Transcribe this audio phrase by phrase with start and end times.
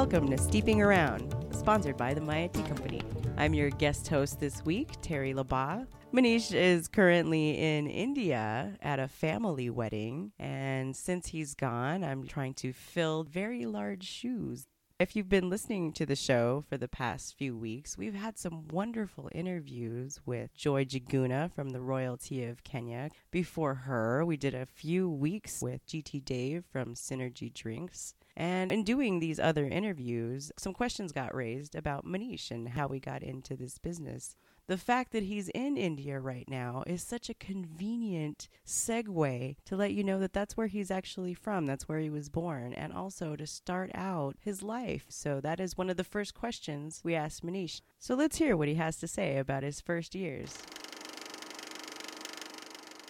[0.00, 3.02] Welcome to Steeping Around, sponsored by the Maya Tea Company.
[3.36, 5.88] I'm your guest host this week, Tere Labat.
[6.10, 12.54] Manish is currently in India at a family wedding, and since he's gone, I'm trying
[12.54, 14.66] to fill very large shoes.
[14.98, 18.68] If you've been listening to the show for the past few weeks, we've had some
[18.68, 23.10] wonderful interviews with Joy Jaguna from the Royalty of Kenya.
[23.30, 28.14] Before her, we did a few weeks with GT Dave from Synergy Drinks.
[28.40, 32.98] And in doing these other interviews, some questions got raised about Manish and how we
[32.98, 34.34] got into this business.
[34.66, 39.92] The fact that he's in India right now is such a convenient segue to let
[39.92, 41.66] you know that that's where he's actually from.
[41.66, 45.04] That's where he was born, and also to start out his life.
[45.10, 47.82] So, that is one of the first questions we asked Manish.
[47.98, 50.56] So, let's hear what he has to say about his first years.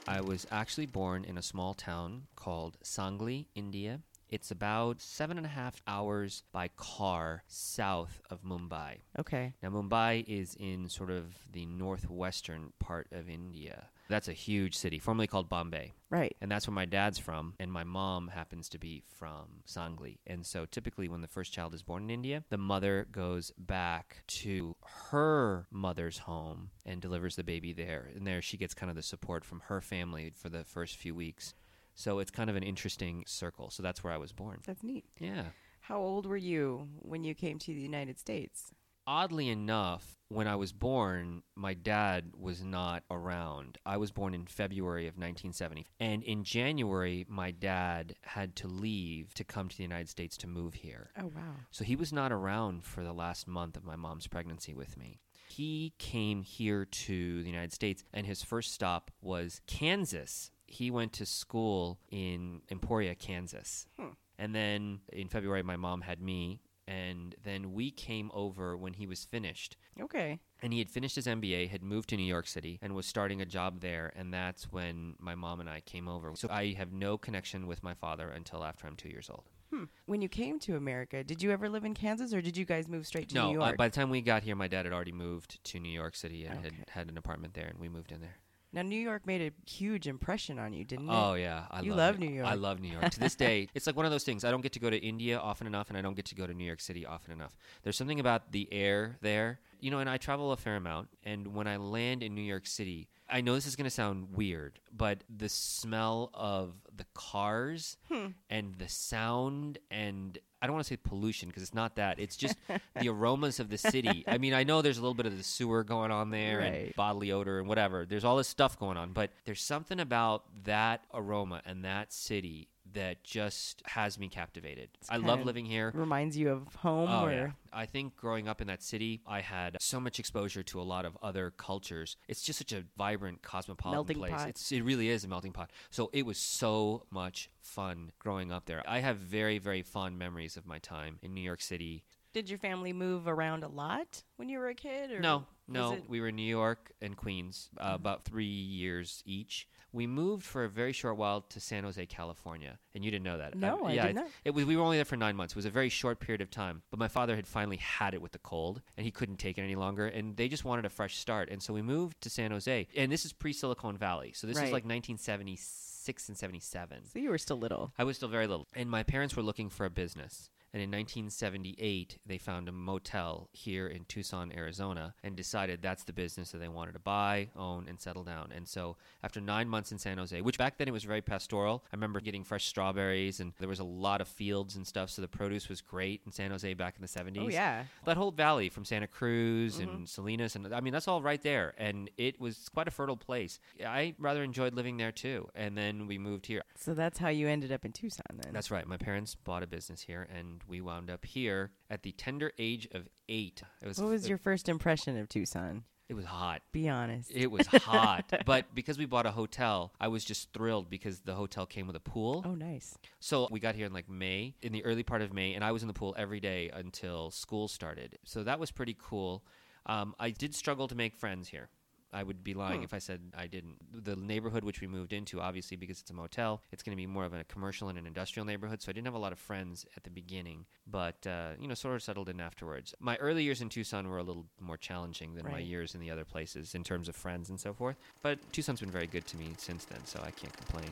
[0.09, 4.01] I was actually born in a small town called Sangli, India.
[4.31, 8.99] It's about seven and a half hours by car south of Mumbai.
[9.19, 9.55] Okay.
[9.61, 13.89] Now, Mumbai is in sort of the northwestern part of India.
[14.09, 15.93] That's a huge city, formerly called Bombay.
[16.11, 16.37] Right.
[16.41, 20.19] And that's where my dad's from, and my mom happens to be from Sangli.
[20.27, 24.23] And so typically, when the first child is born in India, the mother goes back
[24.27, 24.77] to
[25.11, 28.09] her mother's home and delivers the baby there.
[28.15, 31.15] And there she gets kind of the support from her family for the first few
[31.15, 31.55] weeks.
[32.01, 33.69] So it's kind of an interesting circle.
[33.69, 34.61] So that's where I was born.
[34.67, 35.05] That's neat.
[35.19, 35.45] Yeah.
[35.83, 38.73] How old were you when you came to the United States?
[39.07, 43.77] Oddly enough, when I was born, my dad was not around.
[43.85, 45.89] I was born in February of 1970.
[45.99, 50.47] And in January, my dad had to leave to come to the United States to
[50.47, 51.11] move here.
[51.21, 51.57] Oh, wow.
[51.71, 55.21] So he was not around for the last month of my mom's pregnancy with me.
[55.49, 60.51] He came here to the United States, and his first stop was Kansas.
[60.71, 63.87] He went to school in Emporia, Kansas.
[63.99, 64.11] Hmm.
[64.39, 69.07] And then in February, my mom had me, and then we came over when he
[69.07, 69.77] was finished.
[70.01, 70.41] Okay.
[70.63, 73.43] And he had finished his MBA, had moved to New York City, and was starting
[73.43, 74.13] a job there.
[74.15, 76.31] And that's when my mom and I came over.
[76.37, 79.45] So I have no connection with my father until after I'm two years old.
[79.73, 79.85] Hmm.
[80.07, 82.89] When you came to America, did you ever live in Kansas or did you guys
[82.89, 83.77] move straight to no, New uh, York?
[83.77, 86.45] by the time we got here, my dad had already moved to New York City
[86.45, 86.75] and Okay.
[86.77, 88.39] had had an apartment there, and we moved in there.
[88.73, 91.13] Now, New York made a huge impression on you, didn't it?
[91.13, 92.19] Oh yeah, I You love, love.
[92.21, 92.47] New York.
[92.47, 93.11] I love New York.
[93.11, 94.45] to this day, it's like one of those things.
[94.45, 96.47] I don't get to go to India often enough, and I don't get to go
[96.47, 97.57] to New York City often enough.
[97.83, 99.99] There's something about the air there, you know.
[99.99, 103.41] And I travel a fair amount, and when I land in New York City, I
[103.41, 108.27] know this is going to sound weird, but the smell of the cars Hmm.
[108.49, 112.19] and the sound and I don't want to say pollution because it's not that.
[112.21, 112.57] It's just
[113.01, 114.25] the aromas of the city.
[114.27, 116.67] I mean, I know there's a little bit of the sewer going on there Right.
[116.87, 118.05] and bodily odor and whatever.
[118.05, 122.69] There's all this stuff going on, but there's something about that aroma and that city
[122.93, 124.89] that just has me captivated.
[125.09, 125.93] I love living here.
[125.95, 127.51] Reminds you of home Oh, or yeah.
[127.73, 131.05] I think growing up in that city, I had so much exposure to a lot
[131.05, 132.17] of other cultures.
[132.29, 134.33] It's just such a vibrant, cosmopolitan Melting place.
[134.33, 134.49] pot.
[134.49, 135.71] It's, it really is a melting pot.
[135.91, 138.83] So it was so much fun growing up there.
[138.89, 142.03] I have very, very fond memories of my time in New York City.
[142.33, 145.11] Did your family move around a lot when you were a kid?
[145.13, 145.93] Or No, no.
[145.95, 149.69] it- We were in New York and Queens, uh, about three years each.
[149.93, 153.39] We moved for a very short while to San Jose, California, and you didn't know
[153.39, 153.57] that.
[153.57, 154.29] No, um, I yeah, didn't.
[154.45, 155.53] It was, we were only there for nine months.
[155.53, 156.83] It was a very short period of time.
[156.91, 159.63] But my father had finally had it with the cold, and he couldn't take it
[159.63, 160.07] any longer.
[160.07, 162.87] And they just wanted a fresh start, and so we moved to San Jose.
[162.97, 167.07] And this is pre Silicon Valley, so this is like 1976 and 77.
[167.13, 167.93] So you were still little.
[167.99, 168.69] I was still very little.
[168.75, 170.51] And my parents were looking for a business.
[170.73, 176.13] And in 1978, they found a motel here in Tucson, Arizona, and decided that's the
[176.13, 178.53] business that they wanted to buy, own, and settle down.
[178.55, 181.85] And so, after nine months in San Jose, which back then it was very pastoral,
[181.93, 185.23] I remember getting fresh strawberries, and there was a lot of fields and stuff, so
[185.23, 187.45] the produce was great in San Jose back in the 70s.
[187.45, 187.85] Oh yeah.
[188.05, 190.05] That whole valley from Santa Cruz and mm-hmm.
[190.05, 191.75] Salinas, and I mean, that's all right there.
[191.79, 193.59] And it was quite a fertile place.
[193.85, 195.49] I rather enjoyed living there too.
[195.55, 196.63] And then we moved here.
[196.77, 198.53] So that's how you ended up in Tucson then.
[198.53, 198.87] That's right.
[198.87, 202.89] My parents bought a business here, and we wound up here at the tender age
[202.93, 203.63] of eight.
[203.83, 203.99] It was.
[203.99, 205.85] what was your first impression of Tucson?
[206.09, 206.63] It was hot.
[206.73, 207.31] Be honest.
[207.33, 211.35] It was hot, but because we bought a hotel, I was just thrilled because the
[211.35, 212.43] hotel came with a pool.
[212.45, 212.99] oh, nice.
[213.21, 215.71] So we got here in like May, in the early part of May, and I
[215.71, 218.19] was in the pool every day until school started.
[218.25, 219.45] So that was pretty cool.
[219.87, 221.69] Um, I did struggle to make friends here.
[222.13, 222.85] I would be lying Hmm.
[222.85, 223.77] if I said I didn't.
[224.05, 227.07] The neighborhood which we moved into, obviously, because it's a motel, it's going to be
[227.07, 228.83] more of a commercial and an industrial neighborhood.
[228.83, 231.75] So I didn't have a lot of friends at the beginning, but uh, you know,
[231.75, 232.95] sort of settled in afterwards.
[232.99, 236.11] My early years in Tucson were a little more challenging than my years in the
[236.11, 237.97] other places in terms of friends and so forth.
[238.23, 240.91] But Tucson's been very good to me since then, so I can't complain.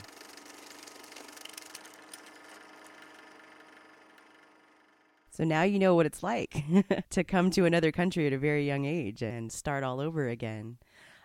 [5.31, 6.63] So now you know what it's like
[7.11, 10.77] to come to another country at a very young age and start all over again.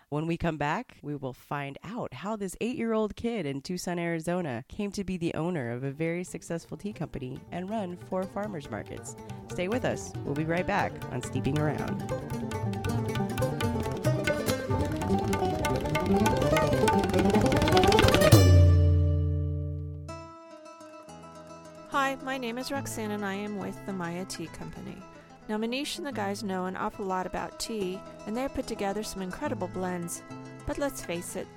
[0.09, 3.61] When we come back, we will find out how this eight year old kid in
[3.61, 7.97] Tucson, Arizona came to be the owner of a very successful tea company and run
[8.07, 9.15] four farmers markets.
[9.49, 10.13] Stay with us.
[10.23, 12.03] We'll be right back on Steeping Around.
[21.89, 24.97] Hi, my name is Roxanne and I am with the Maya Tea Company.
[25.47, 29.03] Now, Manish and the guys know an awful lot about tea, and they've put together
[29.03, 30.23] some incredible blends.
[30.65, 31.47] But let's face it,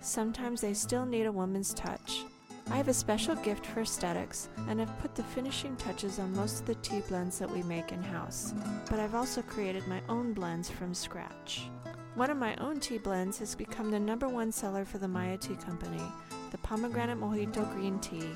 [0.00, 2.24] sometimes they still need a woman's touch.
[2.70, 6.60] I have a special gift for aesthetics and have put the finishing touches on most
[6.60, 8.52] of the tea blends that we make in house.
[8.90, 11.70] But I've also created my own blends from scratch.
[12.14, 15.38] One of my own tea blends has become the number one seller for the Maya
[15.38, 16.02] Tea Company,
[16.50, 18.28] the Pomegranate Mojito Green Tea.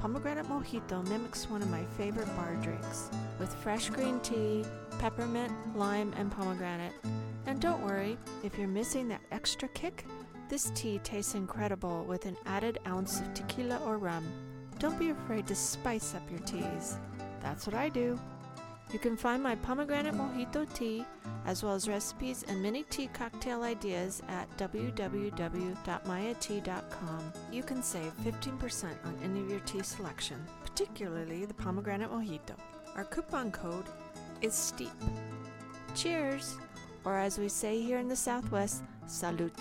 [0.00, 4.64] Pomegranate Mojito mimics one of my favorite bar drinks, with fresh green tea,
[4.98, 6.92] peppermint, lime, and pomegranate.
[7.46, 10.06] And don't worry, if you're missing that extra kick,
[10.48, 14.24] this tea tastes incredible with an added ounce of tequila or rum.
[14.78, 16.98] Don't be afraid to spice up your teas.
[17.40, 18.18] That's what I do.
[18.92, 21.04] You can find my pomegranate mojito tea,
[21.46, 27.32] as well as recipes and many tea cocktail ideas at www.mayatea.com.
[27.50, 32.54] You can save 15% on any of your tea selection, particularly the pomegranate mojito.
[32.94, 33.86] Our coupon code
[34.40, 34.92] is STEEP.
[35.94, 36.56] Cheers!
[37.04, 39.52] Or as we say here in the Southwest, salute.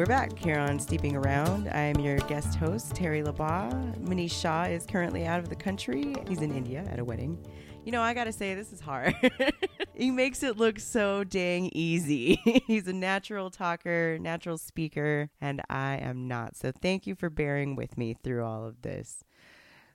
[0.00, 1.68] We're back here on Steeping Around.
[1.68, 3.98] I'm your guest host, Tere Labaugh.
[3.98, 6.14] Manish Shah is currently out of the country.
[6.26, 7.38] He's in India at a wedding.
[7.84, 9.14] You know, I gotta say, this is hard.
[9.94, 12.40] he makes it look so dang easy.
[12.66, 16.56] He's a natural talker, natural speaker, and I am not.
[16.56, 19.22] So thank you for bearing with me through all of this.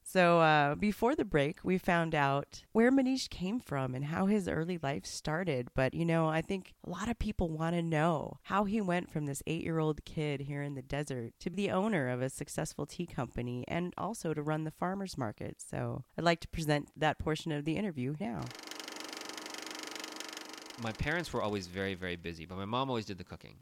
[0.07, 4.47] So, uh, before the break, we found out where Manish came from and how his
[4.47, 5.69] early life started.
[5.73, 9.11] But, you know, I think a lot of people want to know how he went
[9.11, 12.21] from this eight year old kid here in the desert to be the owner of
[12.21, 15.57] a successful tea company and also to run the farmer's market.
[15.59, 18.41] So, I'd like to present that portion of the interview now.
[20.83, 23.55] My parents were always very, very busy, but my mom always did the cooking.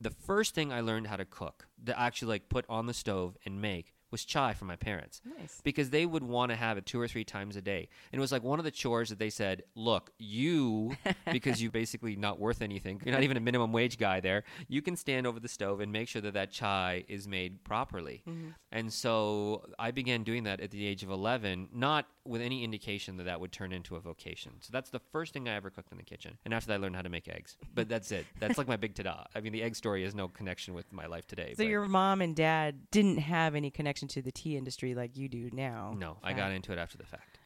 [0.00, 3.36] The first thing I learned how to cook, to actually like put on the stove
[3.44, 5.60] and make, was chai for my parents Nice.
[5.64, 7.88] because they would want to have it two or three times a day.
[8.12, 10.94] And it was like one of the chores that they said, look, you,
[11.32, 14.82] because you're basically not worth anything, you're not even a minimum wage guy there, you
[14.82, 18.22] can stand over the stove and make sure that that chai is made properly.
[18.28, 18.48] Mm-hmm.
[18.70, 23.16] And so I began doing that at the age of 11, not with any indication
[23.16, 24.52] that that would turn into a vocation.
[24.60, 26.38] So that's the first thing I ever cooked in the kitchen.
[26.44, 27.56] And after that, I learned how to make eggs.
[27.74, 28.26] But that's it.
[28.38, 29.24] That's like my big ta-da.
[29.34, 31.54] I mean, the egg story has no connection with my life today.
[31.56, 35.16] So, but- your mom and dad didn't have any connection to the tea industry like
[35.16, 35.94] you do now.
[35.98, 37.38] No, I got into it after the fact.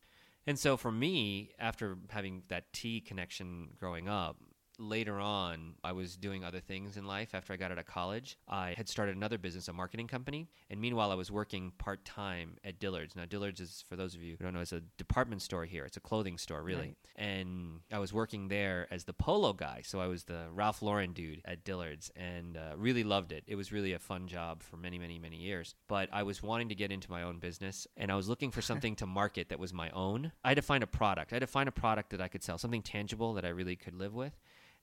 [0.47, 4.37] And so for me, after having that tea connection growing up,
[4.79, 7.35] later on, I was doing other things in life.
[7.35, 10.49] After I got out of college, I had started another business, a marketing company.
[10.71, 13.17] And meanwhile, I was working part time at Dillard's.
[13.17, 15.85] Now, Dillard's is, for those of you who don't know, it's a department store here.
[15.85, 16.81] It's a clothing store, really.
[16.81, 16.97] Right.
[17.17, 19.83] And I was working there as the polo guy.
[19.85, 23.45] So I was the Ralph Lauren dude at Dillard's and uh, really loved it.
[23.47, 25.75] It was really a fun job for many, many, many years.
[25.89, 28.63] But I was wanting to get into my own business and I was looking for
[28.63, 30.33] something to market that was my own.
[30.45, 31.33] I had to find a product.
[31.33, 33.77] I had to find a product that I could sell, something tangible that I really
[33.77, 34.37] could live with.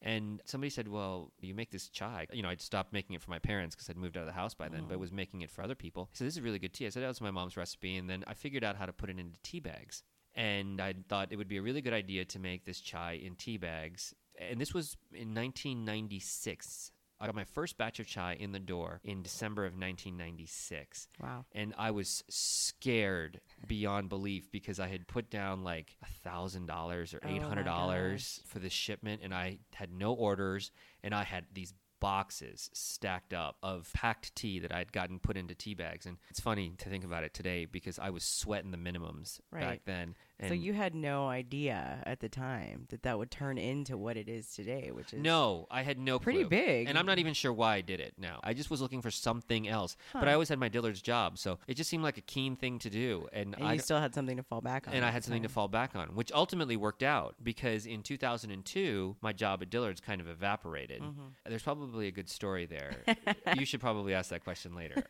[0.03, 3.31] And somebody said, "Well, you make this chai." You know, I'd stopped making it for
[3.31, 4.97] my parents because I'd moved out of the house by then, but oh.
[4.97, 6.09] was making it for other people.
[6.11, 8.23] So "This is really good tea." I said, "That was my mom's recipe," and then
[8.27, 10.03] I figured out how to put it into tea bags.
[10.35, 13.35] And I thought it would be a really good idea to make this chai in
[13.35, 14.13] tea bags.
[14.37, 16.91] And this was in 1996.
[17.23, 21.45] I got my first batch of chai in the door in December of 1996 Wow.
[21.53, 27.13] and I was scared beyond belief because I had put down like a thousand dollars
[27.13, 31.23] or Oh eight hundred dollars for this shipment, and I had no orders, and I
[31.23, 36.05] had these boxes stacked up of packed tea that I'd gotten put into tea bags,
[36.05, 39.61] and it's funny to think about it today because I was sweating the minimums Right.
[39.61, 40.15] back then.
[40.43, 44.17] And so you had no idea at the time that that would turn into what
[44.17, 46.49] it is today, which is No, I had no Pretty clue.
[46.49, 46.87] big.
[46.89, 48.39] And I'm not even sure why I did it now.
[48.43, 49.95] I just was looking for something else.
[50.13, 52.79] But I always had my Dillard's job, so it just seemed like a keen thing
[52.79, 53.27] to do.
[53.33, 54.93] And, And I you still had something to fall back on.
[54.93, 59.15] and I had something to fall back on, which ultimately worked out because in 2002,
[59.21, 61.01] my job at Dillard's kind of evaporated.
[61.01, 61.21] Mm-hmm.
[61.47, 63.03] There's probably a good story there.
[63.57, 65.03] you should probably ask that question later.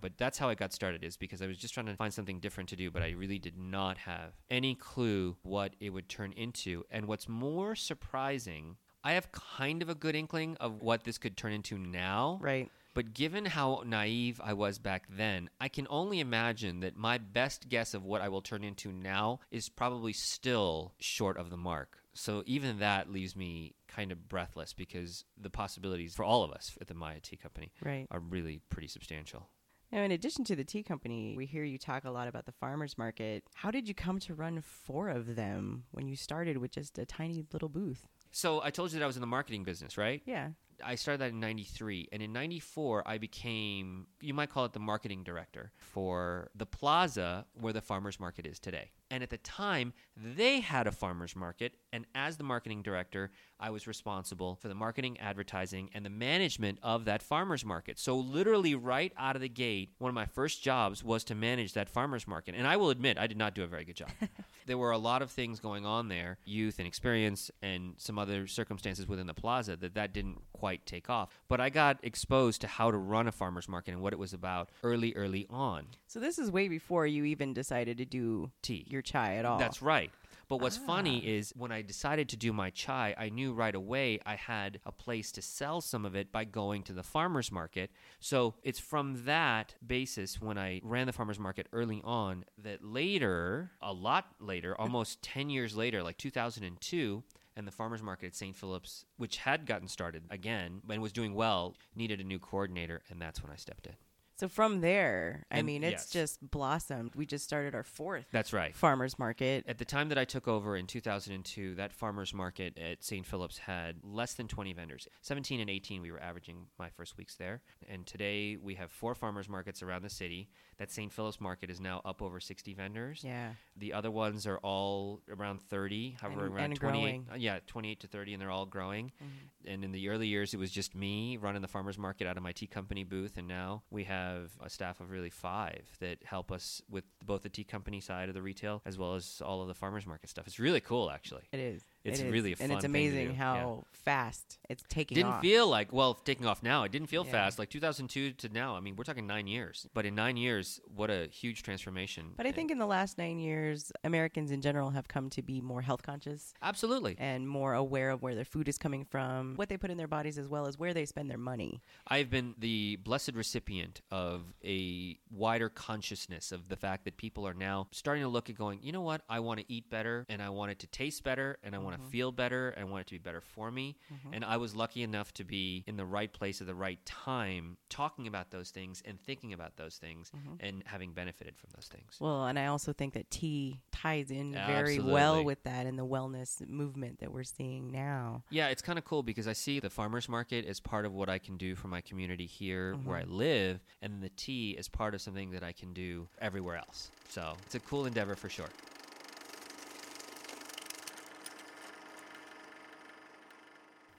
[0.00, 2.40] but that's how I got started, is because I was just trying to find something
[2.40, 6.32] different to do, but I really did not have any clue what it would turn
[6.32, 6.84] into.
[6.90, 11.36] And what's more surprising, I have kind of a good inkling of what this could
[11.36, 12.38] turn into now.
[12.42, 12.70] Right.
[12.92, 17.68] But given how naive I was back then, I can only imagine that my best
[17.68, 21.98] guess of what I will turn into now is probably still short of the mark.
[22.14, 26.76] So even that leaves me kind of breathless because the possibilities for all of us
[26.80, 28.08] at the Maya Tea Company Right.
[28.10, 29.48] are really pretty substantial.
[29.92, 32.52] Now, in addition to the tea company, we hear you talk a lot about the
[32.52, 33.42] farmers market.
[33.54, 37.04] How did you come to run four of them when you started with just a
[37.04, 38.06] tiny little booth?
[38.30, 40.22] So I told you that I was in the marketing business, right?
[40.24, 40.50] Yeah.
[40.84, 44.80] I started that in 93 and in 94 I became you might call it the
[44.80, 48.92] marketing director for the plaza where the farmers market is today.
[49.10, 53.70] And at the time they had a farmers market and as the marketing director I
[53.70, 57.98] was responsible for the marketing, advertising and the management of that farmers market.
[57.98, 61.74] So literally right out of the gate one of my first jobs was to manage
[61.74, 64.10] that farmers market and I will admit I did not do a very good job.
[64.66, 68.46] there were a lot of things going on there, youth and experience and some other
[68.46, 71.30] circumstances within the plaza that that didn't quite take off.
[71.48, 74.32] But I got exposed to how to run a farmers market and what it was
[74.32, 75.86] about early, early on.
[76.06, 78.86] So this is way before you even decided to do Tea.
[78.88, 79.58] your chai at all.
[79.58, 80.10] That's right.
[80.48, 81.28] But what's funny Ah.
[81.28, 84.90] is when I decided to do my chai, I knew right away I had a
[84.90, 87.92] place to sell some of it by going to the farmers market.
[88.18, 93.70] So it's from that basis when I ran the farmers market early on that later,
[93.80, 97.22] a lot later, almost 10 years later, like 2002,
[97.54, 98.56] and the farmers market at St.
[98.56, 103.22] Philip's, which had gotten started again and was doing well, needed a new coordinator, and
[103.22, 103.94] that's when I stepped in.
[104.40, 106.10] So from there, I And- mean, it's yes.
[106.10, 107.14] just blossomed.
[107.14, 108.74] We just started our fourth That's right.
[108.74, 109.66] farmers market.
[109.68, 113.26] At the time that I took over in 2002, that farmers market at St.
[113.26, 115.06] Philip's had less than 20 vendors.
[115.20, 117.60] 17 and 18, we were averaging my first weeks there.
[117.86, 120.48] And today we have four farmers markets around the city.
[120.80, 121.12] That St.
[121.12, 123.22] Philip's market is now up over 60 vendors.
[123.22, 123.50] Yeah.
[123.76, 127.00] The other ones are all around 30, however, And- around and 28.
[127.02, 127.26] growing.
[127.30, 129.12] uh, yeah, 28 to 30, and they're all growing.
[129.22, 129.68] Mm-hmm.
[129.72, 132.42] And in the early years, it was just me running the farmers market out of
[132.42, 133.36] my tea company booth.
[133.36, 137.50] And now we have a staff of really five that help us with both the
[137.50, 140.46] tea company side of the retail as well as all of the farmers market stuff.
[140.46, 141.42] It's really cool, actually.
[141.52, 141.84] It is.
[142.04, 145.20] It's It really a and fun it's amazing how fast it's taking off.
[145.20, 145.42] Didn't off.
[145.42, 147.32] feel like, well, taking off now, it didn't feel Yeah.
[147.32, 147.58] fast.
[147.58, 149.86] Like 2002 to now, I mean, we're talking nine years.
[149.92, 152.32] But in nine years, what a huge transformation.
[152.36, 155.42] but I And- think in the last nine years, Americans in general have come to
[155.42, 157.14] be more health conscious Absolutely.
[157.18, 160.08] and more aware of where their food is coming from, what they put in their
[160.08, 161.82] bodies, as well as where they spend their money.
[162.06, 167.54] I've been the blessed recipient of a wider consciousness of the fact that people are
[167.54, 170.40] now starting to look at going, you know what, I want to eat better and
[170.40, 172.04] I want it to taste better and I want Mm-hmm.
[172.04, 173.96] to feel better and I want it to be better for me.
[174.32, 177.76] And I was lucky enough to be in the right place at the right time
[177.88, 180.54] talking about those things and thinking about those things Mm-hmm.
[180.66, 182.16] and having benefited from those things.
[182.20, 186.06] Well, and I also think that tea ties in very well with that and the
[186.06, 188.44] wellness movement that we're seeing now.
[188.50, 191.28] Yeah, it's kind of cool because I see the farmers market as part of what
[191.28, 195.14] I can do for my community here where I live, and the tea is part
[195.14, 197.10] of something that I can do everywhere else.
[197.28, 198.68] So it's a cool endeavor for sure.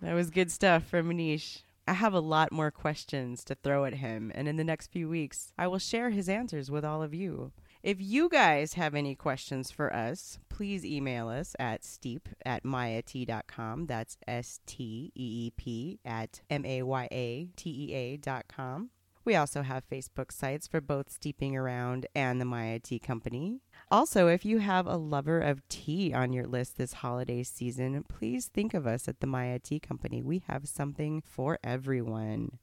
[0.01, 1.61] That was good stuff from Manish.
[1.87, 5.07] I have a lot more questions to throw at him, and in the next few
[5.09, 7.51] weeks, I will share his answers with all of you.
[7.83, 13.87] If you guys have any questions for us, please email us at steep at mayatea.com.
[13.87, 18.45] That's S T E E P at M A Y A T E A dot
[18.47, 18.91] com.
[19.23, 23.59] We also have Facebook sites for both Steeping Around and the Maya Tea Company.
[23.91, 28.47] Also, if you have a lover of tea on your list this holiday season, please
[28.47, 30.23] think of us at the Maya Tea Company.
[30.23, 32.57] We have something for everyone.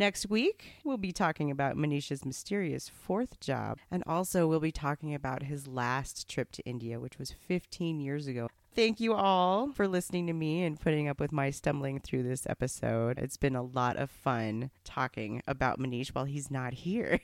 [0.00, 5.14] Next week, we'll be talking about Manish's mysterious fourth job, and also we'll be talking
[5.14, 8.48] about his last trip to India, which was 15 years ago.
[8.74, 12.46] Thank you all for listening to me and putting up with my stumbling through this
[12.46, 13.18] episode.
[13.18, 17.20] It's been a lot of fun talking about Manish while he's not here.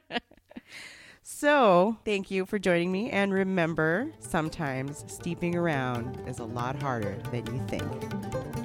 [1.22, 3.08] so, thank you for joining me.
[3.08, 8.59] And remember, sometimes steeping around is a lot harder than you think.